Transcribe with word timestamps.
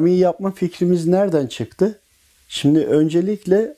Cami 0.00 0.12
yapma 0.18 0.50
fikrimiz 0.50 1.06
nereden 1.06 1.46
çıktı? 1.46 2.00
Şimdi 2.48 2.78
öncelikle 2.78 3.74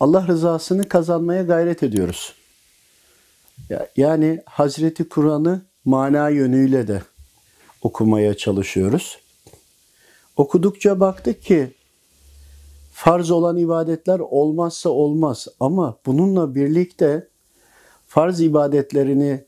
Allah 0.00 0.26
rızasını 0.26 0.88
kazanmaya 0.88 1.42
gayret 1.42 1.82
ediyoruz. 1.82 2.32
Ya- 3.70 3.88
Yani 3.96 4.42
Hazreti 4.46 5.08
Kur'an'ı 5.08 5.62
mana 5.84 6.28
yönüyle 6.28 6.88
de 6.88 7.02
okumaya 7.82 8.36
çalışıyoruz. 8.36 9.18
Okudukça 10.36 11.00
baktık 11.00 11.42
ki 11.42 11.74
farz 12.92 13.30
olan 13.30 13.56
ibadetler 13.56 14.18
olmazsa 14.18 14.90
olmaz 14.90 15.48
ama 15.60 15.98
bununla 16.06 16.54
birlikte 16.54 17.28
farz 18.06 18.40
ibadetlerini 18.40 19.44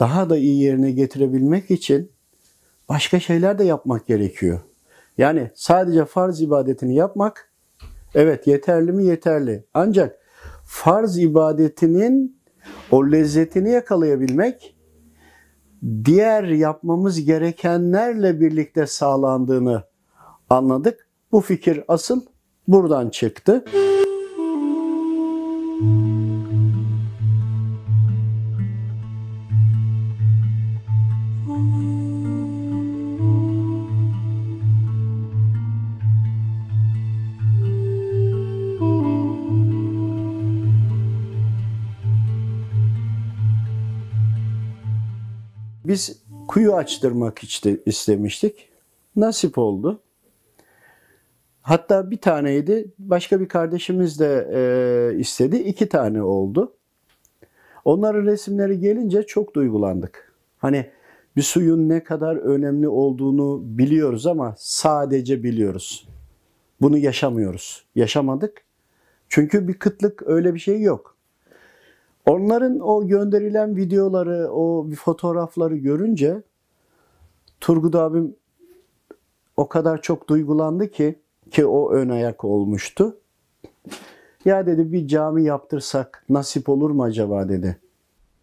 daha 0.00 0.30
da 0.30 0.36
iyi 0.36 0.62
yerine 0.62 0.90
getirebilmek 0.90 1.70
için 1.70 2.12
başka 2.88 3.20
şeyler 3.20 3.58
de 3.58 3.64
yapmak 3.64 4.06
gerekiyor. 4.06 4.60
Yani 5.18 5.50
sadece 5.54 6.04
farz 6.04 6.42
ibadetini 6.42 6.94
yapmak 6.94 7.52
evet 8.14 8.46
yeterli 8.46 8.92
mi 8.92 9.04
yeterli. 9.04 9.64
Ancak 9.74 10.18
farz 10.64 11.18
ibadetinin 11.18 12.40
o 12.90 13.10
lezzetini 13.12 13.70
yakalayabilmek 13.70 14.76
diğer 16.04 16.44
yapmamız 16.44 17.24
gerekenlerle 17.24 18.40
birlikte 18.40 18.86
sağlandığını 18.86 19.82
anladık. 20.50 21.08
Bu 21.32 21.40
fikir 21.40 21.84
asıl 21.88 22.20
buradan 22.68 23.08
çıktı. 23.08 23.64
Biz 45.96 46.22
kuyu 46.48 46.74
açtırmak 46.74 47.42
istemiştik. 47.86 48.68
Nasip 49.16 49.58
oldu. 49.58 50.00
Hatta 51.62 52.10
bir 52.10 52.16
taneydi. 52.16 52.92
Başka 52.98 53.40
bir 53.40 53.48
kardeşimiz 53.48 54.20
de 54.20 54.48
e, 54.54 55.18
istedi. 55.18 55.56
İki 55.56 55.88
tane 55.88 56.22
oldu. 56.22 56.72
Onların 57.84 58.24
resimleri 58.26 58.80
gelince 58.80 59.22
çok 59.22 59.54
duygulandık. 59.54 60.32
Hani 60.58 60.90
bir 61.36 61.42
suyun 61.42 61.88
ne 61.88 62.04
kadar 62.04 62.36
önemli 62.36 62.88
olduğunu 62.88 63.60
biliyoruz 63.64 64.26
ama 64.26 64.54
sadece 64.58 65.42
biliyoruz. 65.42 66.08
Bunu 66.80 66.98
yaşamıyoruz. 66.98 67.84
Yaşamadık. 67.94 68.64
Çünkü 69.28 69.68
bir 69.68 69.74
kıtlık 69.74 70.22
öyle 70.26 70.54
bir 70.54 70.60
şey 70.60 70.80
yok. 70.80 71.15
Onların 72.26 72.80
o 72.80 73.06
gönderilen 73.06 73.76
videoları, 73.76 74.50
o 74.52 74.86
fotoğrafları 74.96 75.76
görünce 75.76 76.42
Turgut 77.60 77.94
abim 77.94 78.36
o 79.56 79.68
kadar 79.68 80.02
çok 80.02 80.28
duygulandı 80.28 80.90
ki 80.90 81.18
ki 81.50 81.66
o 81.66 81.92
ön 81.92 82.08
ayak 82.08 82.44
olmuştu. 82.44 83.16
Ya 84.44 84.66
dedi 84.66 84.92
bir 84.92 85.08
cami 85.08 85.44
yaptırsak 85.44 86.24
nasip 86.28 86.68
olur 86.68 86.90
mu 86.90 87.02
acaba 87.02 87.48
dedi. 87.48 87.76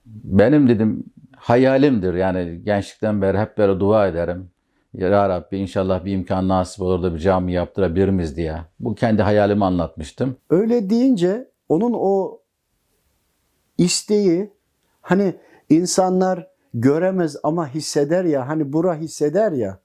Benim 0.06 0.70
dedim 0.70 1.04
hayalimdir 1.36 2.14
yani 2.14 2.62
gençlikten 2.64 3.22
beri 3.22 3.38
hep 3.38 3.58
böyle 3.58 3.80
dua 3.80 4.08
ederim. 4.08 4.50
Ya 4.94 5.30
Rabbi 5.30 5.58
inşallah 5.58 6.06
bir 6.06 6.12
imkan 6.12 6.48
nasip 6.48 6.82
olur 6.82 7.04
da 7.04 7.14
bir 7.14 7.20
cami 7.20 7.54
yaptırabilir 7.54 8.10
miyiz 8.10 8.38
diye. 8.38 8.58
Bu 8.80 8.96
kendi 8.96 9.22
hayalimi 9.22 9.66
anlatmıştım. 9.66 10.36
Öyle 10.50 10.90
deyince 10.90 11.50
onun 11.70 11.94
o 11.96 12.40
isteği 13.84 14.52
hani 15.02 15.36
insanlar 15.70 16.48
göremez 16.74 17.38
ama 17.44 17.68
hisseder 17.74 18.26
ya 18.26 18.48
hani 18.48 18.74
bura 18.74 18.96
hisseder 18.96 19.52
ya 19.52 19.80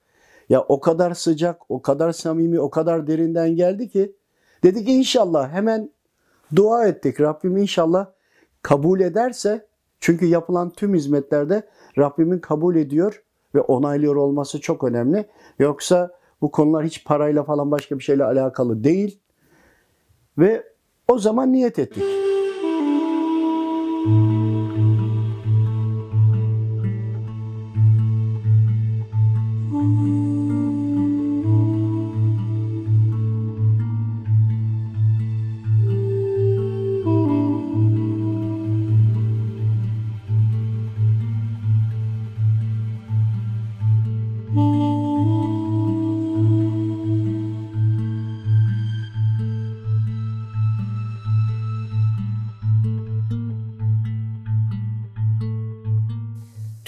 ya 0.49 0.61
o 0.61 0.79
kadar 0.79 1.13
sıcak, 1.13 1.71
o 1.71 1.81
kadar 1.81 2.11
samimi, 2.11 2.59
o 2.59 2.69
kadar 2.69 3.07
derinden 3.07 3.55
geldi 3.55 3.89
ki 3.89 4.15
dedik 4.63 4.89
inşallah 4.89 5.53
hemen 5.53 5.89
dua 6.55 6.87
ettik. 6.87 7.21
Rabbim 7.21 7.57
inşallah 7.57 8.07
kabul 8.61 8.99
ederse 8.99 9.67
çünkü 9.99 10.25
yapılan 10.25 10.69
tüm 10.69 10.93
hizmetlerde 10.95 11.63
Rabbimin 11.97 12.39
kabul 12.39 12.75
ediyor 12.75 13.23
ve 13.55 13.61
onaylıyor 13.61 14.15
olması 14.15 14.61
çok 14.61 14.83
önemli. 14.83 15.25
Yoksa 15.59 16.11
bu 16.41 16.51
konular 16.51 16.85
hiç 16.85 17.05
parayla 17.05 17.43
falan 17.43 17.71
başka 17.71 17.99
bir 17.99 18.03
şeyle 18.03 18.23
alakalı 18.23 18.83
değil. 18.83 19.19
Ve 20.37 20.63
o 21.07 21.17
zaman 21.17 21.53
niyet 21.53 21.79
ettik. 21.79 22.03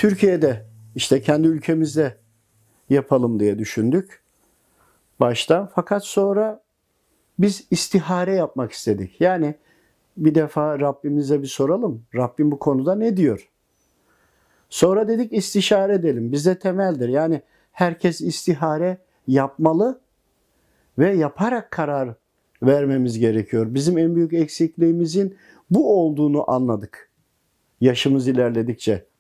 Türkiye'de 0.02 0.66
işte 0.96 1.22
kendi 1.22 1.48
ülkemizde 1.48 2.18
yapalım 2.90 3.40
diye 3.40 3.60
düşündük 3.60 4.24
başta. 5.20 5.72
Fakat 5.76 6.06
sonra 6.06 6.62
biz 7.40 7.68
istihare 7.72 8.36
yapmak 8.36 8.72
istedik. 8.72 9.22
Yani 9.22 9.56
bir 10.18 10.36
defa 10.36 10.80
Rabbimize 10.80 11.42
bir 11.42 11.48
soralım. 11.48 12.04
Rabbim 12.16 12.52
bu 12.52 12.60
konuda 12.60 12.96
ne 12.96 13.18
diyor? 13.18 13.50
Sonra 14.70 15.08
dedik 15.08 15.34
istişare 15.34 15.94
edelim. 15.94 16.32
Bize 16.32 16.60
temeldir. 16.60 17.10
Yani 17.10 17.42
herkes 17.72 18.22
istihare 18.22 18.98
yapmalı 19.28 20.02
ve 21.00 21.16
yaparak 21.16 21.72
karar 21.72 22.16
vermemiz 22.64 23.20
gerekiyor. 23.20 23.74
Bizim 23.74 23.98
en 23.98 24.16
büyük 24.16 24.34
eksikliğimizin 24.34 25.38
bu 25.72 26.02
olduğunu 26.02 26.52
anladık. 26.52 27.10
Yaşımız 27.82 28.28
ilerledikçe, 28.28 29.11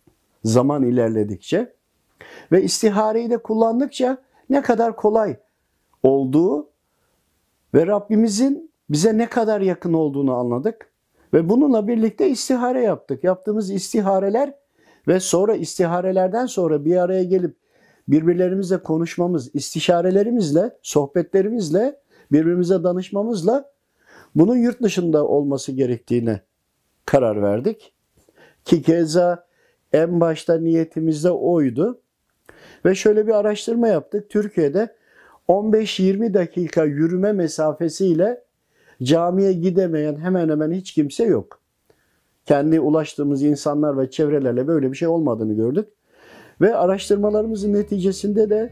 zaman 0.44 0.84
ilerledikçe 0.84 1.74
ve 2.52 2.64
istihareyi 2.64 3.30
de 3.30 3.38
kullandıkça 3.38 4.18
ne 4.50 4.62
kadar 4.62 4.96
kolay 4.96 5.38
olduğu 6.04 6.70
ve 7.74 7.88
Rabbimizin 7.88 8.72
bize 8.90 9.18
ne 9.18 9.30
kadar 9.30 9.62
yakın 9.62 9.94
olduğunu 9.94 10.36
anladık. 10.36 10.92
Ve 11.34 11.50
bununla 11.50 11.88
birlikte 11.88 12.30
istihare 12.30 12.82
yaptık. 12.82 13.24
Yaptığımız 13.24 13.72
istihareler 13.72 14.54
ve 15.08 15.20
sonra 15.20 15.56
istiharelerden 15.56 16.46
sonra 16.46 16.86
bir 16.86 16.96
araya 16.96 17.24
gelip 17.24 17.56
birbirlerimizle 18.08 18.84
konuşmamız, 18.84 19.56
istişarelerimizle, 19.56 20.78
sohbetlerimizle, 20.82 22.00
birbirimize 22.32 22.84
danışmamızla 22.84 23.72
bunun 24.36 24.58
yurt 24.58 24.82
dışında 24.82 25.28
olması 25.28 25.72
gerektiğine 25.72 26.42
karar 27.06 27.42
verdik. 27.42 27.94
Ki 28.66 28.82
keza 28.82 29.46
en 29.94 30.22
başta 30.22 30.58
niyetimiz 30.58 31.24
de 31.24 31.32
oydu. 31.32 32.02
Ve 32.86 32.96
şöyle 32.96 33.28
bir 33.28 33.32
araştırma 33.32 33.88
yaptık. 33.88 34.30
Türkiye'de 34.30 34.96
15-20 35.48 36.34
dakika 36.34 36.84
yürüme 36.84 37.32
mesafesiyle 37.32 38.44
camiye 39.04 39.54
gidemeyen 39.54 40.16
hemen 40.16 40.50
hemen 40.50 40.72
hiç 40.72 40.94
kimse 40.94 41.24
yok. 41.24 41.60
Kendi 42.46 42.80
ulaştığımız 42.80 43.44
insanlar 43.44 43.98
ve 43.98 44.10
çevrelerle 44.10 44.68
böyle 44.68 44.92
bir 44.92 44.98
şey 44.98 45.08
olmadığını 45.08 45.54
gördük. 45.54 45.88
Ve 46.62 46.76
araştırmalarımızın 46.76 47.74
neticesinde 47.74 48.50
de 48.50 48.70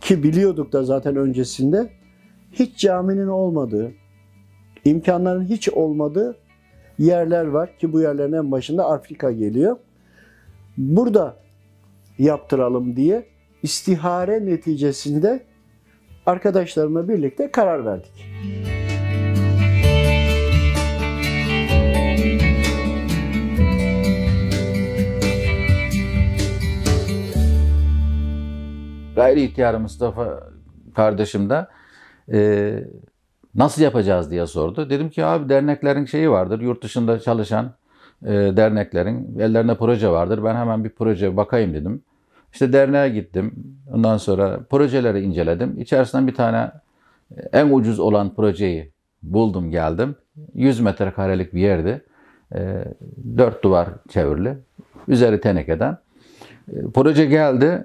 ki 0.00 0.22
biliyorduk 0.22 0.72
da 0.72 0.84
zaten 0.84 1.16
öncesinde 1.16 1.90
hiç 2.52 2.78
caminin 2.78 3.26
olmadığı, 3.26 3.92
imkanların 4.84 5.44
hiç 5.44 5.68
olmadığı 5.68 6.36
yerler 6.98 7.44
var 7.44 7.78
ki 7.78 7.92
bu 7.92 8.00
yerlerin 8.00 8.32
en 8.32 8.52
başında 8.52 8.86
Afrika 8.90 9.32
geliyor. 9.32 9.76
Burada 10.76 11.36
yaptıralım 12.18 12.96
diye 12.96 13.26
istihare 13.62 14.46
neticesinde 14.46 15.46
arkadaşlarımla 16.26 17.08
birlikte 17.08 17.50
karar 17.50 17.84
verdik. 17.84 18.26
Gayri 29.16 29.42
ihtiyarı 29.42 29.80
Mustafa 29.80 30.50
kardeşim 30.94 31.50
de 31.50 31.66
e, 32.32 32.84
nasıl 33.54 33.82
yapacağız 33.82 34.30
diye 34.30 34.46
sordu. 34.46 34.90
Dedim 34.90 35.10
ki 35.10 35.24
abi 35.24 35.48
derneklerin 35.48 36.04
şeyi 36.04 36.30
vardır. 36.30 36.60
Yurt 36.60 36.82
dışında 36.82 37.20
çalışan 37.20 37.74
derneklerin 38.26 39.38
ellerinde 39.38 39.74
proje 39.74 40.08
vardır. 40.08 40.44
Ben 40.44 40.54
hemen 40.54 40.84
bir 40.84 40.90
proje 40.90 41.36
bakayım 41.36 41.74
dedim. 41.74 42.02
İşte 42.52 42.72
derneğe 42.72 43.08
gittim. 43.08 43.54
Ondan 43.92 44.16
sonra 44.16 44.60
projeleri 44.70 45.20
inceledim. 45.20 45.80
İçerisinden 45.80 46.26
bir 46.26 46.34
tane 46.34 46.70
e, 47.36 47.40
en 47.52 47.70
ucuz 47.70 48.00
olan 48.00 48.34
projeyi 48.34 48.92
buldum 49.22 49.70
geldim. 49.70 50.16
100 50.54 50.80
metrekarelik 50.80 51.54
bir 51.54 51.60
yerdi. 51.60 52.04
E, 52.54 52.84
dört 53.38 53.64
duvar 53.64 53.88
çevrili. 54.08 54.58
Üzeri 55.08 55.40
tenekeden. 55.40 55.98
E, 56.72 56.74
proje 56.94 57.24
geldi. 57.26 57.84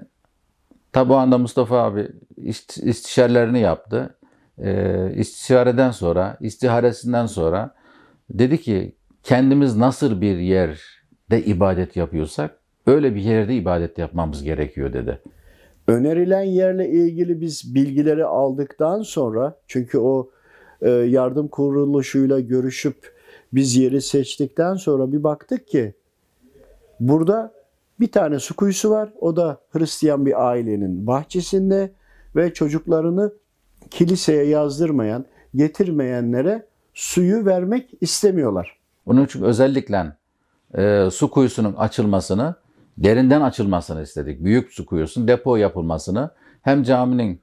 Tabi 0.92 1.12
o 1.12 1.16
anda 1.16 1.38
Mustafa 1.38 1.82
abi 1.82 2.08
ist- 2.38 2.84
istişarelerini 2.84 3.60
yaptı. 3.60 4.14
E, 4.58 5.12
istişareden 5.14 5.90
sonra, 5.90 6.36
istiharesinden 6.40 7.26
sonra 7.26 7.74
dedi 8.30 8.60
ki 8.60 8.96
kendimiz 9.28 9.76
nasıl 9.76 10.20
bir 10.20 10.38
yerde 10.38 11.44
ibadet 11.44 11.96
yapıyorsak 11.96 12.58
öyle 12.86 13.14
bir 13.14 13.20
yerde 13.20 13.54
ibadet 13.54 13.98
yapmamız 13.98 14.42
gerekiyor 14.42 14.92
dedi. 14.92 15.22
Önerilen 15.88 16.42
yerle 16.42 16.88
ilgili 16.88 17.40
biz 17.40 17.74
bilgileri 17.74 18.24
aldıktan 18.24 19.02
sonra 19.02 19.58
çünkü 19.66 19.98
o 19.98 20.30
e, 20.82 20.90
yardım 20.90 21.48
kuruluşuyla 21.48 22.40
görüşüp 22.40 23.12
biz 23.52 23.76
yeri 23.76 24.02
seçtikten 24.02 24.74
sonra 24.74 25.12
bir 25.12 25.22
baktık 25.22 25.68
ki 25.68 25.94
burada 27.00 27.52
bir 28.00 28.12
tane 28.12 28.38
su 28.38 28.56
kuyusu 28.56 28.90
var. 28.90 29.12
O 29.20 29.36
da 29.36 29.60
Hristiyan 29.70 30.26
bir 30.26 30.48
ailenin 30.48 31.06
bahçesinde 31.06 31.90
ve 32.36 32.54
çocuklarını 32.54 33.32
kiliseye 33.90 34.44
yazdırmayan, 34.44 35.24
getirmeyenlere 35.54 36.66
suyu 36.94 37.46
vermek 37.46 37.90
istemiyorlar. 38.00 38.77
Onun 39.08 39.24
için 39.24 39.42
özellikle 39.42 40.16
e, 40.78 41.08
su 41.12 41.30
kuyusunun 41.30 41.74
açılmasını, 41.74 42.54
derinden 42.98 43.40
açılmasını 43.40 44.02
istedik. 44.02 44.44
Büyük 44.44 44.72
su 44.72 44.86
kuyusunun 44.86 45.28
depo 45.28 45.56
yapılmasını 45.56 46.30
hem 46.62 46.82
caminin 46.82 47.42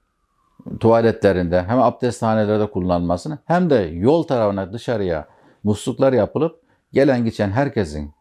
tuvaletlerinde 0.80 1.64
hem 1.64 1.80
abdesthanelerde 1.82 2.72
kullanılmasını 2.72 3.38
hem 3.46 3.70
de 3.70 3.76
yol 3.76 4.24
tarafına 4.24 4.74
dışarıya 4.74 5.28
musluklar 5.64 6.14
yapılıp 6.14 6.62
gelen 6.94 7.26
geçen 7.26 7.52
herkesin 7.52 8.12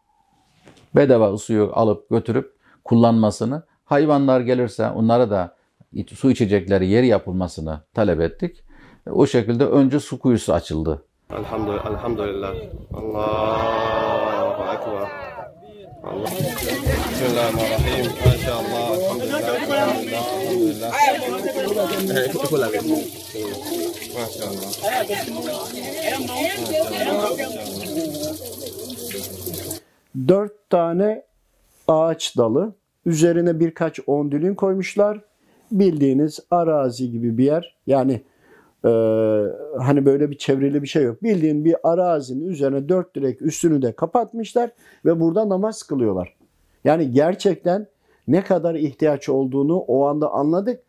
bedava 0.97 1.39
suyu 1.39 1.71
alıp 1.75 2.11
götürüp 2.11 2.55
kullanmasını, 2.85 3.63
hayvanlar 3.85 4.41
gelirse 4.41 4.91
onlara 4.91 5.31
da 5.31 5.57
su 6.15 6.31
içecekleri 6.31 6.87
yeri 6.89 7.07
yapılmasını 7.07 7.81
talep 7.95 8.21
ettik. 8.21 8.65
O 9.11 9.27
şekilde 9.27 9.67
önce 9.67 10.01
su 10.01 10.19
kuyusu 10.19 10.53
açıldı. 10.53 11.05
Elhamdülillah. 11.39 11.87
Elhamdülillah. 11.87 12.55
Allahu 12.95 14.63
Ekber. 14.75 15.09
Allah. 16.05 16.31
Bismillahirrahmanirrahim. 17.11 18.07
Maşallah. 18.27 18.87
Elhamdülillah. 19.23 20.93
Elhamdülillah. 21.09 22.61
Lagi. 22.61 22.79
Maşallah. 24.15 24.71
Dört 30.29 30.71
tane 30.71 31.23
ağaç 31.89 32.37
dalı, 32.37 32.75
üzerine 33.07 33.61
birkaç 33.61 34.01
ondülün 34.07 34.55
koymuşlar. 34.55 35.21
Bildiğiniz 35.73 36.41
arazi 36.51 37.11
gibi 37.11 37.39
bir 37.39 37.45
yer. 37.45 37.75
Yani 37.87 38.23
e, 38.85 38.91
hani 39.79 40.07
böyle 40.07 40.31
bir 40.31 40.39
çevrili 40.39 40.83
bir 40.83 40.89
şey 40.89 41.03
yok. 41.03 41.23
Bildiğin 41.23 41.65
bir 41.65 41.77
arazinin 41.83 42.49
üzerine 42.49 42.89
dört 42.89 43.17
direk 43.17 43.43
üstünü 43.43 43.83
de 43.83 43.93
kapatmışlar 43.93 44.71
ve 45.05 45.21
burada 45.21 45.49
namaz 45.49 45.83
kılıyorlar. 45.83 46.37
Yani 46.85 47.11
gerçekten 47.11 47.87
ne 48.29 48.45
kadar 48.45 48.75
ihtiyaç 48.75 49.29
olduğunu 49.29 49.79
o 49.79 50.07
anda 50.07 50.31
anladık. 50.31 50.81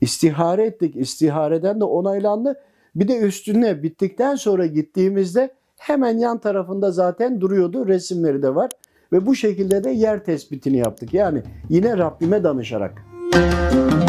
İstihare 0.00 0.64
ettik. 0.64 0.96
İstihareden 0.96 1.80
de 1.80 1.84
onaylandı. 1.84 2.60
Bir 2.94 3.08
de 3.08 3.18
üstüne 3.18 3.82
bittikten 3.82 4.34
sonra 4.34 4.66
gittiğimizde 4.66 5.54
hemen 5.76 6.18
yan 6.18 6.38
tarafında 6.38 6.90
zaten 6.90 7.40
duruyordu. 7.40 7.88
Resimleri 7.88 8.42
de 8.42 8.54
var. 8.54 8.70
Ve 9.12 9.26
bu 9.26 9.34
şekilde 9.34 9.84
de 9.84 9.90
yer 9.90 10.24
tespitini 10.24 10.76
yaptık. 10.76 11.14
Yani 11.14 11.42
yine 11.68 11.98
Rabbime 11.98 12.44
danışarak. 12.44 13.02
Niyet 13.34 14.05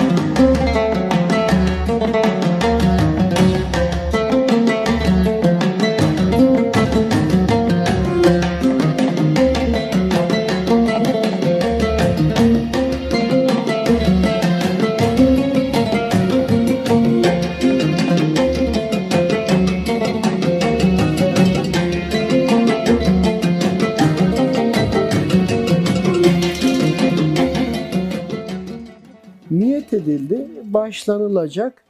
Başlanılacak 30.88 31.86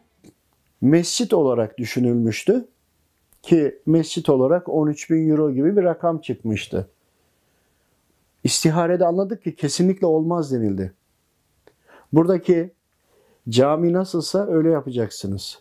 mescit 0.81 1.33
olarak 1.33 1.77
düşünülmüştü. 1.77 2.67
Ki 3.43 3.79
mescit 3.85 4.29
olarak 4.29 4.69
13 4.69 5.09
bin 5.09 5.29
euro 5.29 5.51
gibi 5.51 5.77
bir 5.77 5.83
rakam 5.83 6.21
çıkmıştı. 6.21 6.89
İstiharede 8.43 9.05
anladık 9.05 9.43
ki 9.43 9.55
kesinlikle 9.55 10.07
olmaz 10.07 10.51
denildi. 10.51 10.93
Buradaki 12.13 12.71
cami 13.49 13.93
nasılsa 13.93 14.47
öyle 14.47 14.69
yapacaksınız. 14.69 15.59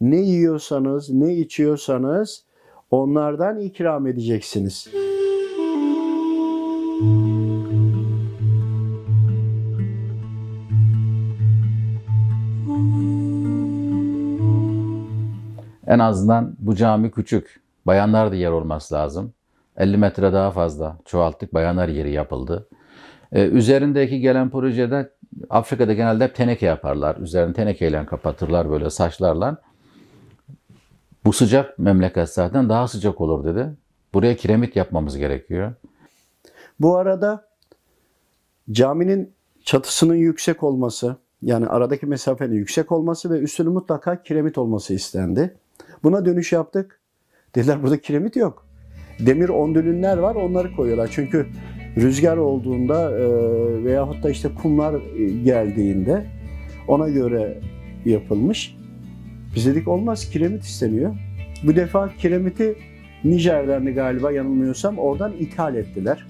Ne 0.00 0.20
yiyorsanız, 0.20 1.10
ne 1.10 1.34
içiyorsanız 1.34 2.44
onlardan 2.90 3.60
ikram 3.60 4.06
edeceksiniz. 4.06 4.88
En 15.88 15.98
azından 15.98 16.56
bu 16.58 16.74
cami 16.74 17.10
küçük. 17.10 17.60
Bayanlar 17.86 18.32
da 18.32 18.34
yer 18.34 18.50
olması 18.50 18.94
lazım. 18.94 19.32
50 19.76 19.96
metre 19.96 20.32
daha 20.32 20.50
fazla 20.50 20.98
çoğalttık. 21.04 21.54
Bayanlar 21.54 21.88
yeri 21.88 22.12
yapıldı. 22.12 22.68
Ee, 23.32 23.46
üzerindeki 23.46 24.20
gelen 24.20 24.50
projede 24.50 25.10
Afrika'da 25.50 25.92
genelde 25.92 26.24
hep 26.24 26.34
teneke 26.34 26.66
yaparlar. 26.66 27.16
Üzerini 27.16 27.54
tenekeyle 27.54 28.06
kapatırlar 28.06 28.70
böyle 28.70 28.90
saçlarla. 28.90 29.56
Bu 31.24 31.32
sıcak 31.32 31.78
memleket 31.78 32.28
zaten 32.28 32.68
daha 32.68 32.88
sıcak 32.88 33.20
olur 33.20 33.44
dedi. 33.44 33.76
Buraya 34.14 34.36
kiremit 34.36 34.76
yapmamız 34.76 35.16
gerekiyor. 35.16 35.74
Bu 36.80 36.96
arada 36.96 37.48
caminin 38.70 39.32
çatısının 39.64 40.14
yüksek 40.14 40.62
olması, 40.62 41.16
yani 41.42 41.66
aradaki 41.66 42.06
mesafenin 42.06 42.54
yüksek 42.54 42.92
olması 42.92 43.30
ve 43.30 43.38
üstünün 43.38 43.72
mutlaka 43.72 44.22
kiremit 44.22 44.58
olması 44.58 44.94
istendi. 44.94 45.56
Buna 46.02 46.24
dönüş 46.24 46.52
yaptık. 46.52 47.00
Dediler 47.54 47.82
burada 47.82 48.00
kiremit 48.00 48.36
yok. 48.36 48.66
Demir 49.26 49.48
ondülünler 49.48 50.18
var 50.18 50.34
onları 50.34 50.76
koyuyorlar. 50.76 51.08
Çünkü 51.12 51.46
rüzgar 51.96 52.36
olduğunda 52.36 53.10
e, 53.18 53.24
veyahut 53.84 54.22
da 54.22 54.30
işte 54.30 54.48
kumlar 54.62 54.94
e, 54.94 55.42
geldiğinde 55.44 56.26
ona 56.88 57.08
göre 57.08 57.58
yapılmış. 58.04 58.76
Biz 59.54 59.66
dedik 59.66 59.88
olmaz 59.88 60.30
kiremit 60.30 60.62
isteniyor. 60.62 61.14
Bu 61.62 61.76
defa 61.76 62.10
kiremiti 62.18 62.76
Nijer'den 63.24 63.94
galiba 63.94 64.32
yanılmıyorsam 64.32 64.98
oradan 64.98 65.32
ithal 65.38 65.74
ettiler. 65.74 66.26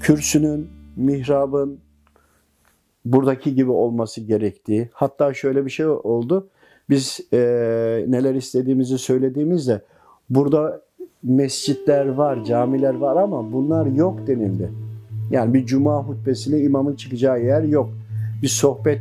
Kürsünün, 0.00 0.68
mihrabın 0.96 1.78
buradaki 3.04 3.54
gibi 3.54 3.70
olması 3.70 4.20
gerektiği. 4.20 4.90
Hatta 4.92 5.34
şöyle 5.34 5.64
bir 5.64 5.70
şey 5.70 5.86
oldu. 5.86 6.48
Biz 6.90 7.20
e, 7.32 7.38
neler 8.08 8.34
istediğimizi 8.34 8.98
söylediğimizde 8.98 9.82
burada 10.30 10.82
mescitler 11.22 12.06
var, 12.06 12.44
camiler 12.44 12.94
var 12.94 13.16
ama 13.16 13.52
bunlar 13.52 13.86
yok 13.86 14.26
denildi. 14.26 14.70
Yani 15.30 15.54
bir 15.54 15.66
cuma 15.66 16.02
hutbesine 16.02 16.60
imamın 16.60 16.96
çıkacağı 16.96 17.42
yer 17.42 17.62
yok. 17.62 17.90
Bir 18.42 18.48
sohbet 18.48 19.00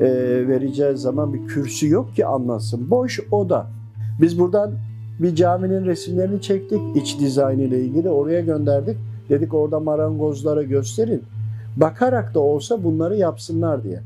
e, 0.00 0.06
vereceğiz 0.48 1.00
zaman 1.00 1.34
bir 1.34 1.46
kürsü 1.46 1.88
yok 1.88 2.16
ki 2.16 2.26
anlatsın. 2.26 2.90
Boş 2.90 3.20
oda. 3.30 3.66
Biz 4.20 4.38
buradan 4.38 4.72
bir 5.18 5.34
caminin 5.34 5.86
resimlerini 5.86 6.42
çektik 6.42 6.80
iç 6.94 7.20
dizaynı 7.20 7.62
ile 7.62 7.80
ilgili 7.80 8.10
oraya 8.10 8.40
gönderdik. 8.40 8.96
Dedik 9.28 9.54
orada 9.54 9.80
marangozlara 9.80 10.62
gösterin. 10.62 11.22
Bakarak 11.76 12.34
da 12.34 12.40
olsa 12.40 12.84
bunları 12.84 13.16
yapsınlar 13.16 13.84
diye. 13.84 14.00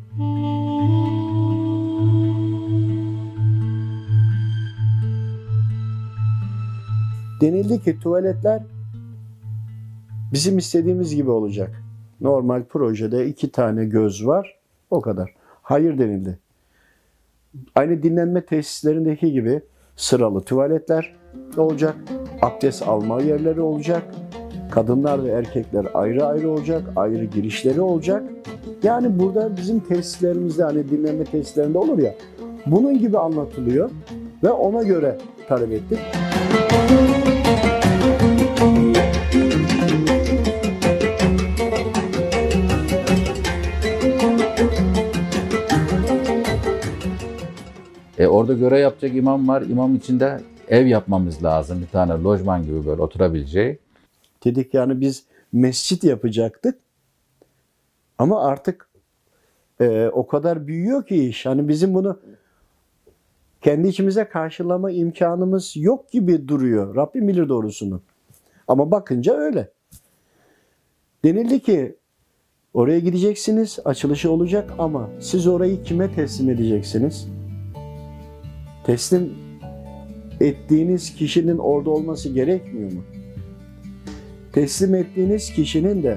Denildi 7.41 7.83
ki 7.83 8.01
tuvaletler 8.01 8.63
bizim 10.33 10.59
istediğimiz 10.59 11.15
gibi 11.15 11.31
olacak. 11.31 11.83
Normal 12.21 12.65
projede 12.65 13.27
iki 13.27 13.53
tane 13.53 13.85
göz 13.85 14.27
var. 14.27 14.59
O 14.91 15.01
kadar. 15.01 15.35
Hayır 15.63 15.99
denildi. 15.99 16.39
Aynı 17.75 18.03
dinlenme 18.03 18.47
tesislerindeki 18.47 19.33
gibi 19.33 19.61
sıralı 19.97 20.41
tuvaletler 20.45 21.17
olacak. 21.57 21.97
Abdest 22.43 22.83
alma 22.89 23.23
yerleri 23.23 23.61
olacak. 23.61 24.15
Kadınlar 24.71 25.25
ve 25.25 25.29
erkekler 25.29 25.87
ayrı 25.95 26.27
ayrı 26.27 26.51
olacak. 26.51 26.83
Ayrı 26.97 27.25
girişleri 27.25 27.81
olacak. 27.81 28.23
Yani 28.83 29.19
burada 29.19 29.57
bizim 29.57 29.81
tesislerimizde 29.81 30.63
hani 30.63 30.91
dinlenme 30.91 31.25
tesislerinde 31.25 31.79
olur 31.79 31.99
ya. 31.99 32.15
Bunun 32.67 32.99
gibi 32.99 33.19
anlatılıyor 33.19 33.91
ve 34.43 34.51
ona 34.51 34.83
göre 34.83 35.19
talep 35.49 35.73
ettik. 35.73 35.99
E, 48.19 48.27
orada 48.27 48.53
görev 48.53 48.81
yapacak 48.81 49.17
imam 49.17 49.49
var. 49.49 49.63
İmam 49.63 49.95
içinde 49.95 50.41
ev 50.69 50.87
yapmamız 50.87 51.45
lazım. 51.45 51.81
Bir 51.81 51.87
tane 51.87 52.13
lojman 52.13 52.63
gibi 52.63 52.87
böyle 52.87 53.03
oturabileceği. 53.03 53.79
Dedik 54.45 54.75
yani 54.75 55.01
biz 55.01 55.25
mescit 55.53 56.05
yapacaktık. 56.05 56.79
Ama 58.19 58.45
artık 58.45 58.89
e, 59.81 60.09
o 60.13 60.27
kadar 60.27 60.67
büyüyor 60.67 61.07
ki 61.07 61.29
iş. 61.29 61.47
Hani 61.47 61.69
bizim 61.69 61.95
bunu 61.95 62.21
kendi 63.61 63.89
içimize 63.89 64.25
karşılama 64.29 64.91
imkanımız 64.91 65.77
yok 65.77 66.13
gibi 66.13 66.49
duruyor. 66.49 66.97
Rabbim 66.97 67.29
bilir 67.29 67.49
doğrusunu. 67.49 68.01
Ama 68.69 68.91
bakınca 68.91 69.35
öyle. 69.35 69.71
Denildi 71.25 71.61
ki 71.61 71.97
oraya 72.75 72.99
gideceksiniz, 72.99 73.79
açılışı 73.85 74.31
olacak 74.31 74.71
ama 74.79 75.11
siz 75.21 75.47
orayı 75.47 75.83
kime 75.83 76.15
teslim 76.15 76.51
edeceksiniz? 76.51 77.29
Teslim 78.87 79.35
ettiğiniz 80.41 81.15
kişinin 81.15 81.59
orada 81.59 81.91
olması 81.91 82.29
gerekmiyor 82.29 82.93
mu? 82.93 83.03
Teslim 84.59 84.95
ettiğiniz 84.95 85.53
kişinin 85.53 86.03
de 86.03 86.17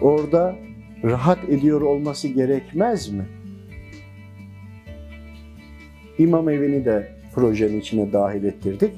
orada 0.00 0.56
rahat 1.04 1.48
ediyor 1.48 1.80
olması 1.80 2.28
gerekmez 2.28 3.08
mi? 3.08 3.24
İmam 6.18 6.48
evini 6.48 6.84
de 6.84 7.08
projenin 7.34 7.80
içine 7.80 8.12
dahil 8.12 8.44
ettirdik. 8.44 8.90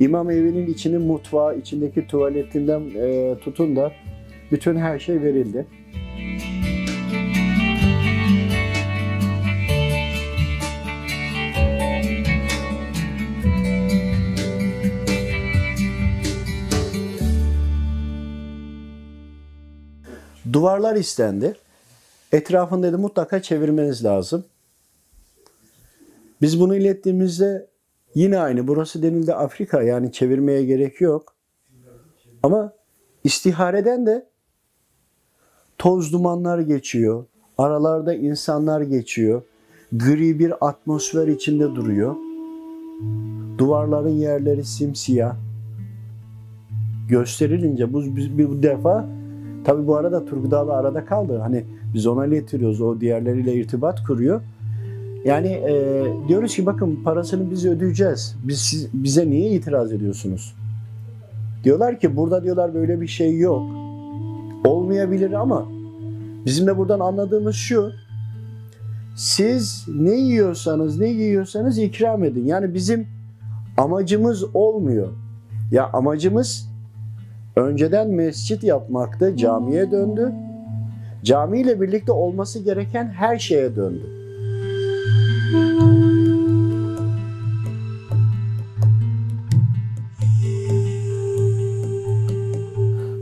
İmam 0.00 0.30
evinin 0.30 0.66
içinin 0.66 1.02
mutfağı, 1.02 1.58
içindeki 1.58 2.06
tuvaletinden 2.06 2.82
e, 2.96 3.34
tutun 3.38 3.76
da 3.76 3.92
bütün 4.50 4.76
her 4.76 4.98
şey 4.98 5.22
verildi. 5.22 5.66
Duvarlar 20.52 20.96
istendi. 20.96 21.56
Etrafını 22.32 22.82
dedi 22.82 22.96
mutlaka 22.96 23.42
çevirmeniz 23.42 24.04
lazım. 24.04 24.44
Biz 26.42 26.60
bunu 26.60 26.76
ilettiğimizde 26.76 27.66
yine 28.14 28.38
aynı. 28.38 28.68
Burası 28.68 29.02
denildi 29.02 29.34
Afrika 29.34 29.82
yani 29.82 30.12
çevirmeye 30.12 30.64
gerek 30.64 31.00
yok. 31.00 31.34
Ama 32.42 32.72
istihareden 33.24 34.06
de 34.06 34.26
toz 35.78 36.12
dumanlar 36.12 36.58
geçiyor. 36.58 37.24
Aralarda 37.58 38.14
insanlar 38.14 38.80
geçiyor. 38.80 39.42
Gri 39.92 40.38
bir 40.38 40.68
atmosfer 40.68 41.28
içinde 41.28 41.64
duruyor. 41.64 42.16
Duvarların 43.58 44.18
yerleri 44.18 44.64
simsiyah. 44.64 45.36
Gösterilince 47.08 47.92
bu, 47.92 48.02
bu 48.38 48.62
defa 48.62 49.08
Tabi 49.64 49.86
bu 49.86 49.96
arada 49.96 50.24
Turgut 50.24 50.52
abi 50.52 50.72
arada 50.72 51.04
kaldı. 51.04 51.38
Hani 51.38 51.64
biz 51.94 52.06
ona 52.06 52.26
iletiyoruz, 52.26 52.80
o 52.80 53.00
diğerleriyle 53.00 53.54
irtibat 53.54 54.04
kuruyor. 54.04 54.40
Yani 55.24 55.48
e, 55.48 56.04
diyoruz 56.28 56.56
ki 56.56 56.66
bakın 56.66 56.98
parasını 57.04 57.50
biz 57.50 57.66
ödeyeceğiz. 57.66 58.36
Biz 58.44 58.58
siz, 58.58 58.88
bize 58.92 59.30
niye 59.30 59.50
itiraz 59.50 59.92
ediyorsunuz? 59.92 60.54
Diyorlar 61.64 62.00
ki 62.00 62.16
burada 62.16 62.44
diyorlar 62.44 62.74
böyle 62.74 63.00
bir 63.00 63.06
şey 63.06 63.38
yok. 63.38 63.62
Olmayabilir 64.64 65.32
ama 65.32 65.66
bizim 66.46 66.66
de 66.66 66.78
buradan 66.78 67.00
anladığımız 67.00 67.56
şu. 67.56 67.92
Siz 69.16 69.86
ne 69.94 70.14
yiyorsanız 70.16 71.00
ne 71.00 71.08
yiyorsanız 71.08 71.78
ikram 71.78 72.24
edin. 72.24 72.44
Yani 72.44 72.74
bizim 72.74 73.06
amacımız 73.76 74.44
olmuyor. 74.54 75.08
Ya 75.70 75.90
amacımız 75.92 76.71
Önceden 77.56 78.10
mescit 78.10 78.62
yapmaktı, 78.62 79.36
camiye 79.36 79.90
döndü. 79.90 80.32
Camiyle 81.22 81.80
birlikte 81.80 82.12
olması 82.12 82.58
gereken 82.58 83.08
her 83.08 83.38
şeye 83.38 83.76
döndü. 83.76 84.06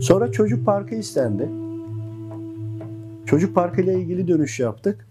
Sonra 0.00 0.32
çocuk 0.32 0.66
parkı 0.66 0.94
istendi. 0.94 1.48
Çocuk 3.26 3.54
parkı 3.54 3.80
ile 3.80 3.94
ilgili 3.94 4.28
dönüş 4.28 4.60
yaptık. 4.60 5.06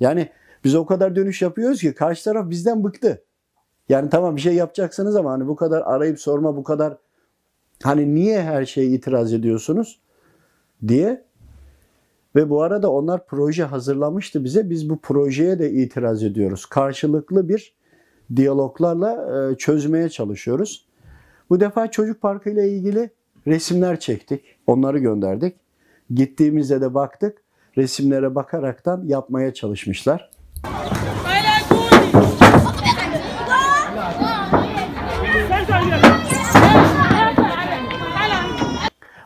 Yani 0.00 0.28
biz 0.64 0.74
o 0.74 0.86
kadar 0.86 1.16
dönüş 1.16 1.42
yapıyoruz 1.42 1.80
ki 1.80 1.94
karşı 1.94 2.24
taraf 2.24 2.50
bizden 2.50 2.84
bıktı. 2.84 3.24
Yani 3.88 4.10
tamam 4.10 4.36
bir 4.36 4.40
şey 4.40 4.54
yapacaksınız 4.54 5.16
ama 5.16 5.32
hani 5.32 5.46
bu 5.46 5.56
kadar 5.56 5.82
arayıp 5.82 6.20
sorma, 6.20 6.56
bu 6.56 6.64
kadar 6.64 6.96
Hani 7.84 8.14
niye 8.14 8.42
her 8.42 8.64
şeye 8.64 8.86
itiraz 8.86 9.32
ediyorsunuz 9.32 10.00
diye. 10.88 11.24
Ve 12.36 12.50
bu 12.50 12.62
arada 12.62 12.90
onlar 12.90 13.26
proje 13.26 13.64
hazırlamıştı 13.64 14.44
bize. 14.44 14.70
Biz 14.70 14.90
bu 14.90 14.98
projeye 14.98 15.58
de 15.58 15.70
itiraz 15.70 16.22
ediyoruz. 16.22 16.66
Karşılıklı 16.66 17.48
bir 17.48 17.74
diyaloglarla 18.36 19.12
e, 19.52 19.56
çözmeye 19.56 20.08
çalışıyoruz. 20.08 20.88
Bu 21.50 21.60
defa 21.60 21.90
çocuk 21.90 22.20
parkı 22.20 22.50
ile 22.50 22.68
ilgili 22.68 23.10
resimler 23.46 24.00
çektik. 24.00 24.44
Onları 24.66 24.98
gönderdik. 24.98 25.56
Gittiğimizde 26.10 26.80
de 26.80 26.94
baktık. 26.94 27.38
Resimlere 27.76 28.34
bakaraktan 28.34 29.04
yapmaya 29.06 29.54
çalışmışlar. 29.54 30.30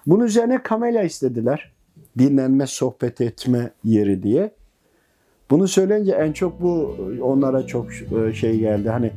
Bunun 0.08 0.24
üzerine 0.24 0.62
kamela 0.62 1.02
istediler. 1.02 1.72
Dinlenme, 2.18 2.66
sohbet 2.66 3.20
etme 3.20 3.70
yeri 3.84 4.22
diye. 4.22 4.50
Bunu 5.50 5.68
söyleyince 5.68 6.12
en 6.12 6.32
çok 6.32 6.62
bu 6.62 6.96
onlara 7.22 7.66
çok 7.66 7.92
şey 8.34 8.58
geldi. 8.58 8.88
Hani 8.88 9.10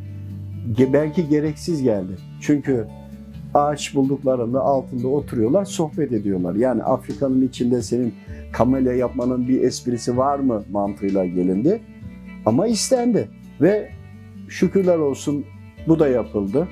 belki 0.93 1.29
gereksiz 1.29 1.83
geldi. 1.83 2.11
Çünkü 2.41 2.87
ağaç 3.53 3.95
bulduklarında 3.95 4.61
altında 4.61 5.07
oturuyorlar, 5.07 5.65
sohbet 5.65 6.11
ediyorlar. 6.11 6.55
Yani 6.55 6.83
Afrika'nın 6.83 7.47
içinde 7.47 7.81
senin 7.81 8.13
kamela 8.53 8.93
yapmanın 8.93 9.47
bir 9.47 9.61
esprisi 9.61 10.17
var 10.17 10.39
mı 10.39 10.63
mantığıyla 10.71 11.25
gelindi. 11.25 11.81
Ama 12.45 12.67
istendi 12.67 13.29
ve 13.61 13.89
şükürler 14.49 14.97
olsun 14.97 15.45
bu 15.87 15.99
da 15.99 16.07
yapıldı. 16.07 16.67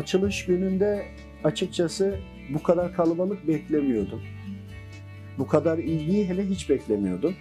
Açılış 0.00 0.44
gününde 0.46 1.04
açıkçası 1.44 2.18
bu 2.54 2.62
kadar 2.62 2.94
kalabalık 2.94 3.48
beklemiyordum. 3.48 4.22
Bu 5.38 5.46
kadar 5.46 5.78
ilgiyi 5.78 6.28
hele 6.28 6.46
hiç 6.46 6.70
beklemiyordum. 6.70 7.34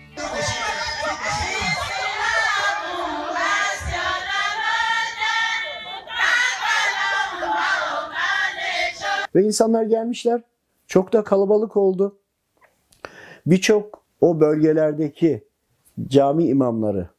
Ve 9.36 9.44
insanlar 9.44 9.84
gelmişler. 9.84 10.42
Çok 10.88 11.14
da 11.14 11.24
kalabalık 11.24 11.78
oldu. 11.78 12.20
Birçok 13.46 14.04
o 14.22 14.40
bölgelerdeki 14.40 15.48
cami 16.08 16.46
imamları, 16.46 17.10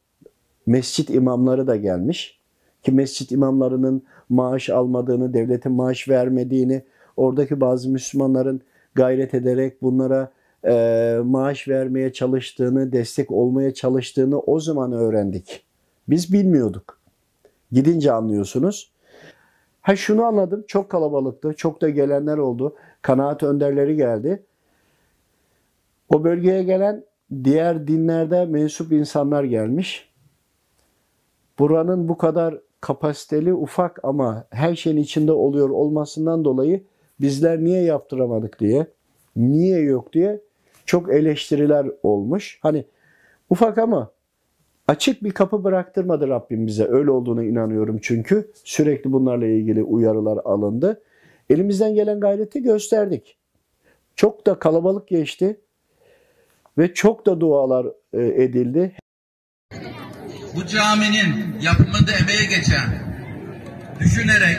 mescit 0.65 1.09
imamları 1.09 1.67
da 1.67 1.75
gelmiş. 1.75 2.40
Ki 2.83 2.91
mescit 2.91 3.31
imamlarının 3.31 4.03
maaş 4.29 4.69
almadığını, 4.69 5.33
devletin 5.33 5.71
maaş 5.71 6.09
vermediğini, 6.09 6.83
oradaki 7.17 7.61
bazı 7.61 7.89
Müslümanların 7.89 8.61
gayret 8.95 9.33
ederek 9.33 9.81
bunlara 9.81 10.31
e, 10.65 11.17
maaş 11.23 11.67
vermeye 11.67 12.13
çalıştığını, 12.13 12.91
destek 12.91 13.31
olmaya 13.31 13.73
çalıştığını 13.73 14.39
o 14.39 14.59
zaman 14.59 14.91
öğrendik. 14.91 15.65
Biz 16.07 16.33
bilmiyorduk. 16.33 16.99
Gidince 17.71 18.11
anlıyorsunuz. 18.11 18.91
Ha 19.81 19.95
şunu 19.95 20.23
anladım. 20.23 20.63
Çok 20.67 20.89
kalabalıktı. 20.89 21.53
Çok 21.53 21.81
da 21.81 21.89
gelenler 21.89 22.37
oldu. 22.37 22.75
Kanaat 23.01 23.43
önderleri 23.43 23.95
geldi. 23.95 24.43
O 26.09 26.23
bölgeye 26.23 26.63
gelen 26.63 27.03
diğer 27.43 27.87
dinlerde 27.87 28.45
mensup 28.45 28.91
insanlar 28.91 29.43
gelmiş. 29.43 30.11
Buranın 31.59 32.09
bu 32.09 32.17
kadar 32.17 32.61
kapasiteli, 32.81 33.53
ufak 33.53 33.99
ama 34.03 34.45
her 34.49 34.75
şeyin 34.75 34.97
içinde 34.97 35.31
oluyor 35.31 35.69
olmasından 35.69 36.45
dolayı 36.45 36.83
bizler 37.21 37.63
niye 37.63 37.81
yaptıramadık 37.81 38.59
diye, 38.59 38.87
niye 39.35 39.79
yok 39.79 40.13
diye 40.13 40.41
çok 40.85 41.13
eleştiriler 41.13 41.87
olmuş. 42.03 42.59
Hani 42.61 42.85
ufak 43.49 43.77
ama 43.77 44.11
açık 44.87 45.23
bir 45.23 45.31
kapı 45.31 45.63
bıraktırmadı 45.63 46.27
Rabbim 46.27 46.67
bize. 46.67 46.87
Öyle 46.87 47.11
olduğunu 47.11 47.43
inanıyorum 47.43 47.99
çünkü. 48.01 48.51
Sürekli 48.63 49.11
bunlarla 49.11 49.45
ilgili 49.47 49.83
uyarılar 49.83 50.39
alındı. 50.45 51.01
Elimizden 51.49 51.95
gelen 51.95 52.19
gayreti 52.19 52.63
gösterdik. 52.63 53.37
Çok 54.15 54.47
da 54.47 54.59
kalabalık 54.59 55.07
geçti 55.07 55.59
ve 56.77 56.93
çok 56.93 57.25
da 57.25 57.39
dualar 57.39 57.87
e, 58.13 58.43
edildi. 58.43 58.95
Bu 60.55 60.67
caminin 60.67 61.55
yapımında 61.61 62.11
emeğe 62.11 62.45
geçen, 62.45 62.89
düşünerek, 63.99 64.57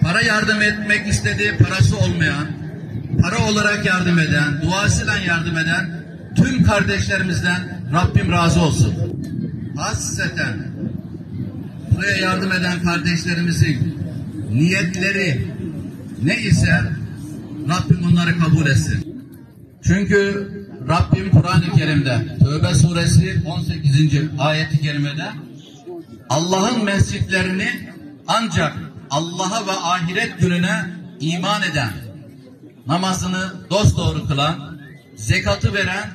para 0.00 0.22
yardım 0.22 0.62
etmek 0.62 1.06
istediği 1.06 1.56
parası 1.56 1.98
olmayan, 1.98 2.46
para 3.22 3.38
olarak 3.38 3.86
yardım 3.86 4.18
eden, 4.18 4.62
duasıyla 4.62 5.16
yardım 5.16 5.58
eden 5.58 5.90
tüm 6.36 6.62
kardeşlerimizden 6.64 7.60
Rabbim 7.92 8.32
razı 8.32 8.60
olsun. 8.60 8.94
Hasreten 9.76 10.54
buraya 11.90 12.16
yardım 12.16 12.52
eden 12.52 12.82
kardeşlerimizin 12.82 13.98
niyetleri 14.50 15.46
ne 16.22 16.36
ise 16.36 16.80
Rabbim 17.68 18.04
onları 18.12 18.38
kabul 18.38 18.66
etsin. 18.66 19.24
Çünkü 19.82 20.48
Rabbim 20.88 21.30
Kur'an-ı 21.30 21.76
Kerim'de 21.76 22.38
Tövbe 22.38 22.74
suresi 22.74 23.42
18. 23.46 24.20
ayeti 24.38 24.80
kerimede 24.80 25.26
Allah'ın 26.28 26.84
mescitlerini 26.84 27.68
ancak 28.28 28.76
Allah'a 29.10 29.66
ve 29.66 29.72
ahiret 29.72 30.40
gününe 30.40 30.86
iman 31.20 31.62
eden, 31.62 31.90
namazını 32.86 33.52
dosdoğru 33.70 34.26
kılan, 34.26 34.78
zekatı 35.16 35.74
veren 35.74 36.10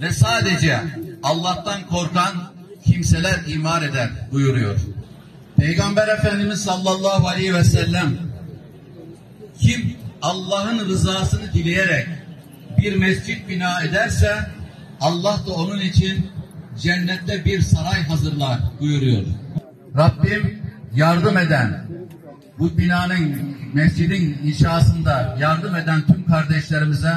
ve 0.00 0.10
sadece 0.12 0.80
Allah'tan 1.22 1.86
korkan 1.86 2.32
kimseler 2.84 3.40
imar 3.46 3.82
eder 3.82 4.10
buyuruyor. 4.32 4.80
Peygamber 5.56 6.08
Efendimiz 6.08 6.60
sallallahu 6.60 7.28
aleyhi 7.28 7.54
ve 7.54 7.64
sellem 7.64 8.18
kim 9.60 9.96
Allah'ın 10.22 10.88
rızasını 10.88 11.52
dileyerek 11.52 12.08
bir 12.82 12.96
mescit 12.96 13.48
bina 13.48 13.82
ederse 13.82 14.46
Allah 15.00 15.38
da 15.46 15.52
onun 15.52 15.80
için 15.80 16.30
cennette 16.78 17.44
bir 17.44 17.60
saray 17.60 18.02
hazırlar 18.02 18.58
buyuruyor. 18.80 19.22
Rabbim 19.96 20.62
yardım 20.94 21.38
eden 21.38 21.84
bu 22.58 22.78
binanın 22.78 23.56
mescidin 23.74 24.38
inşasında 24.44 25.36
yardım 25.40 25.76
eden 25.76 26.00
tüm 26.06 26.26
kardeşlerimize 26.26 27.12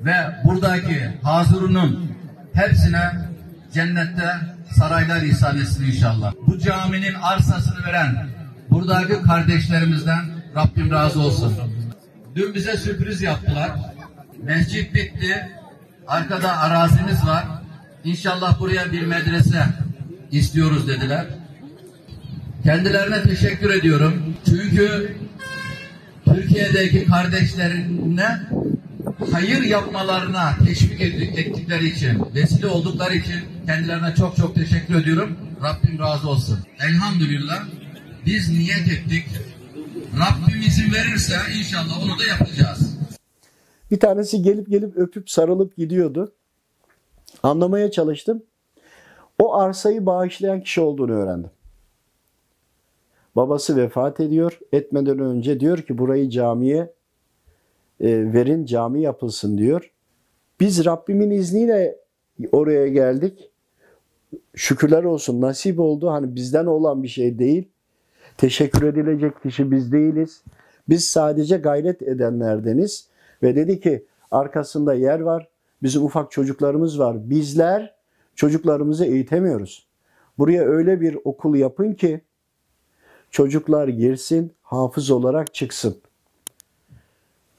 ve 0.00 0.14
buradaki 0.44 1.10
hazırının 1.22 2.10
hepsine 2.52 3.12
cennette 3.74 4.32
saraylar 4.78 5.22
ihsan 5.22 5.58
etsin 5.58 5.84
inşallah. 5.84 6.32
Bu 6.46 6.58
caminin 6.58 7.14
arsasını 7.14 7.84
veren 7.86 8.28
buradaki 8.70 9.22
kardeşlerimizden 9.22 10.24
Rabbim 10.56 10.90
razı 10.90 11.20
olsun. 11.20 11.54
Dün 12.34 12.54
bize 12.54 12.76
sürpriz 12.76 13.22
yaptılar. 13.22 13.70
Mescit 14.42 14.94
bitti. 14.94 15.48
Arkada 16.06 16.56
arazimiz 16.58 17.26
var. 17.26 17.44
İnşallah 18.04 18.60
buraya 18.60 18.92
bir 18.92 19.02
medrese 19.02 19.64
istiyoruz 20.30 20.88
dediler. 20.88 21.26
Kendilerine 22.64 23.22
teşekkür 23.22 23.70
ediyorum. 23.70 24.36
Çünkü 24.44 25.16
Türkiye'deki 26.24 27.04
kardeşlerine 27.04 28.40
hayır 29.32 29.62
yapmalarına 29.62 30.56
teşvik 30.66 31.00
ettikleri 31.00 31.88
için, 31.88 32.22
vesile 32.34 32.66
oldukları 32.66 33.14
için 33.14 33.40
kendilerine 33.66 34.14
çok 34.14 34.36
çok 34.36 34.54
teşekkür 34.54 34.94
ediyorum. 34.94 35.36
Rabbim 35.62 35.98
razı 35.98 36.28
olsun. 36.28 36.58
Elhamdülillah 36.80 37.64
biz 38.26 38.48
niyet 38.48 38.88
ettik. 38.88 39.24
Rabbim 40.18 40.62
izin 40.62 40.92
verirse 40.92 41.36
inşallah 41.58 42.02
onu 42.02 42.18
da 42.18 42.24
yapacağız. 42.24 42.91
Bir 43.92 44.00
tanesi 44.00 44.42
gelip 44.42 44.70
gelip 44.70 44.96
öpüp 44.96 45.30
sarılıp 45.30 45.76
gidiyordu. 45.76 46.32
Anlamaya 47.42 47.90
çalıştım. 47.90 48.42
O 49.42 49.54
arsayı 49.54 50.06
bağışlayan 50.06 50.60
kişi 50.60 50.80
olduğunu 50.80 51.12
öğrendim. 51.12 51.50
Babası 53.36 53.76
vefat 53.76 54.20
ediyor. 54.20 54.58
Etmeden 54.72 55.18
önce 55.18 55.60
diyor 55.60 55.78
ki 55.78 55.98
burayı 55.98 56.30
camiye 56.30 56.92
e, 58.00 58.32
verin 58.32 58.64
cami 58.64 59.02
yapılsın 59.02 59.58
diyor. 59.58 59.92
Biz 60.60 60.84
Rabbimin 60.84 61.30
izniyle 61.30 61.98
oraya 62.52 62.88
geldik. 62.88 63.50
Şükürler 64.54 65.04
olsun 65.04 65.40
nasip 65.40 65.80
oldu. 65.80 66.10
Hani 66.10 66.34
bizden 66.34 66.66
olan 66.66 67.02
bir 67.02 67.08
şey 67.08 67.38
değil. 67.38 67.68
Teşekkür 68.36 68.82
edilecek 68.82 69.42
kişi 69.42 69.70
biz 69.70 69.92
değiliz. 69.92 70.42
Biz 70.88 71.04
sadece 71.04 71.56
gayret 71.56 72.02
edenlerdeniz. 72.02 73.11
Ve 73.42 73.56
dedi 73.56 73.80
ki 73.80 74.06
arkasında 74.30 74.94
yer 74.94 75.20
var. 75.20 75.48
Bizim 75.82 76.04
ufak 76.04 76.30
çocuklarımız 76.30 76.98
var. 76.98 77.30
Bizler 77.30 77.94
çocuklarımızı 78.34 79.04
eğitemiyoruz. 79.04 79.86
Buraya 80.38 80.64
öyle 80.64 81.00
bir 81.00 81.18
okul 81.24 81.54
yapın 81.54 81.92
ki 81.92 82.20
çocuklar 83.30 83.88
girsin, 83.88 84.52
hafız 84.62 85.10
olarak 85.10 85.54
çıksın. 85.54 85.96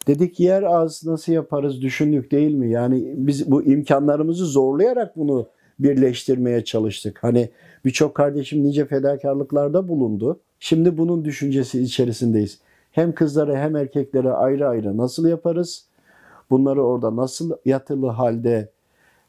Dedik 0.08 0.39
yer 0.39 0.63
az 0.63 1.06
nasıl 1.06 1.34
yaparız 1.34 1.82
düşündük 1.82 2.32
değil 2.32 2.54
mi? 2.54 2.69
Yani 2.72 3.13
biz 3.17 3.52
bu 3.52 3.63
imkanlarımızı 3.63 4.46
zorlayarak 4.46 5.17
bunu 5.17 5.48
birleştirmeye 5.80 6.63
çalıştık. 6.63 7.24
Hani 7.24 7.50
birçok 7.86 8.15
kardeşim 8.15 8.63
nice 8.63 8.86
fedakarlıklarda 8.86 9.88
bulundu. 9.88 10.39
Şimdi 10.60 10.98
bunun 10.98 11.26
düşüncesi 11.26 11.82
içerisindeyiz. 11.82 12.60
Hem 12.93 13.15
kızlara 13.15 13.58
hem 13.58 13.75
erkeklere 13.75 14.32
ayrı 14.32 14.67
ayrı 14.67 14.97
nasıl 14.97 15.27
yaparız? 15.27 15.86
Bunları 16.49 16.84
orada 16.84 17.15
nasıl 17.15 17.51
yatılı 17.65 18.08
halde 18.08 18.69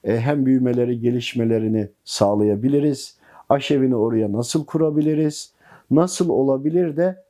e, 0.05 0.21
hem 0.21 0.47
büyümeleri, 0.47 1.01
gelişmelerini 1.01 1.89
sağlayabiliriz? 2.05 3.19
Aşevini 3.49 3.97
oraya 3.97 4.33
nasıl 4.33 4.67
kurabiliriz? 4.67 5.53
Nasıl 5.91 6.29
olabilir 6.29 6.97
de 6.97 7.25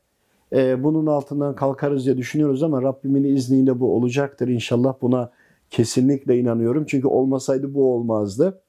e, 0.52 0.84
bunun 0.84 1.06
altından 1.06 1.54
kalkarız 1.54 2.04
diye 2.04 2.16
düşünüyoruz 2.16 2.62
ama 2.62 2.82
Rabbimin 2.82 3.24
izniyle 3.24 3.80
bu 3.80 3.96
olacaktır 3.96 4.48
inşallah. 4.48 4.94
Buna 5.02 5.30
kesinlikle 5.70 6.38
inanıyorum. 6.38 6.84
Çünkü 6.86 7.08
olmasaydı 7.08 7.74
bu 7.74 7.94
olmazdı. 7.94 8.60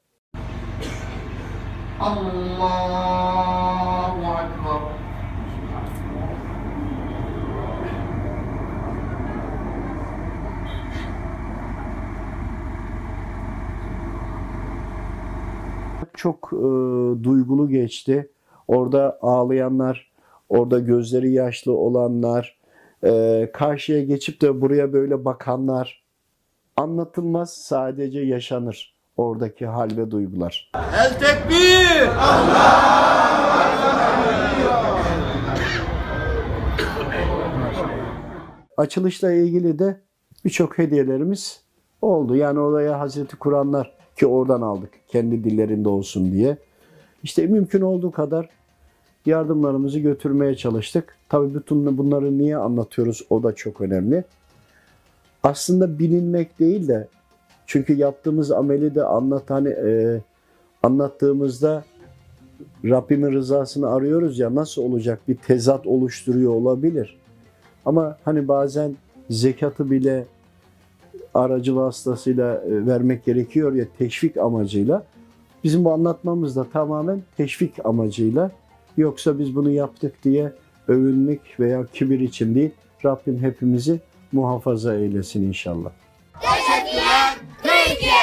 Allahu 2.00 3.36
Ekber. 4.20 4.96
Çok 16.16 16.50
e, 16.52 16.56
duygulu 17.24 17.68
geçti. 17.68 18.30
Orada 18.68 19.18
ağlayanlar 19.22 20.12
orada 20.48 20.78
gözleri 20.78 21.32
yaşlı 21.32 21.72
olanlar, 21.72 22.58
e, 23.04 23.50
karşıya 23.52 24.04
geçip 24.04 24.40
de 24.40 24.60
buraya 24.60 24.92
böyle 24.92 25.24
bakanlar 25.24 26.04
anlatılmaz 26.76 27.52
sadece 27.54 28.20
yaşanır 28.20 28.94
oradaki 29.16 29.66
hal 29.66 29.88
ve 29.96 30.10
duygular. 30.10 30.70
Açılışla 38.76 39.32
ilgili 39.32 39.78
de 39.78 40.00
birçok 40.44 40.78
hediyelerimiz 40.78 41.60
oldu. 42.02 42.36
Yani 42.36 42.60
oraya 42.60 43.00
Hazreti 43.00 43.36
Kur'anlar 43.36 43.95
ki 44.16 44.26
oradan 44.26 44.62
aldık 44.62 44.90
kendi 45.08 45.44
dillerinde 45.44 45.88
olsun 45.88 46.32
diye. 46.32 46.56
İşte 47.22 47.46
mümkün 47.46 47.80
olduğu 47.80 48.10
kadar 48.10 48.48
yardımlarımızı 49.26 49.98
götürmeye 49.98 50.54
çalıştık. 50.54 51.16
Tabii 51.28 51.54
bütün 51.54 51.98
bunları 51.98 52.38
niye 52.38 52.56
anlatıyoruz 52.56 53.22
o 53.30 53.42
da 53.42 53.54
çok 53.54 53.80
önemli. 53.80 54.24
Aslında 55.42 55.98
bilinmek 55.98 56.58
değil 56.58 56.88
de 56.88 57.08
çünkü 57.66 57.92
yaptığımız 57.92 58.50
ameli 58.50 58.94
de 58.94 59.04
anlat 59.04 59.50
hani 59.50 59.68
e, 59.68 60.20
anlattığımızda 60.82 61.84
Rabbimin 62.84 63.32
rızasını 63.32 63.90
arıyoruz 63.90 64.38
ya 64.38 64.54
nasıl 64.54 64.82
olacak 64.82 65.20
bir 65.28 65.36
tezat 65.36 65.86
oluşturuyor 65.86 66.52
olabilir. 66.52 67.16
Ama 67.84 68.18
hani 68.24 68.48
bazen 68.48 68.96
zekatı 69.30 69.90
bile 69.90 70.26
aracı 71.36 71.76
vasıtasıyla 71.76 72.54
e, 72.54 72.86
vermek 72.86 73.24
gerekiyor 73.24 73.72
ya 73.74 73.84
teşvik 73.98 74.36
amacıyla. 74.36 75.04
Bizim 75.64 75.84
bu 75.84 75.92
anlatmamız 75.92 76.56
da 76.56 76.64
tamamen 76.64 77.22
teşvik 77.36 77.86
amacıyla. 77.86 78.50
Yoksa 78.96 79.38
biz 79.38 79.56
bunu 79.56 79.70
yaptık 79.70 80.24
diye 80.24 80.52
övünmek 80.88 81.40
veya 81.60 81.86
kibir 81.86 82.20
için 82.20 82.54
değil. 82.54 82.70
Rabbim 83.04 83.38
hepimizi 83.38 84.00
muhafaza 84.32 84.94
eylesin 84.94 85.42
inşallah. 85.42 85.90
Teşekkürler 86.40 87.34
Türkiye. 87.62 88.16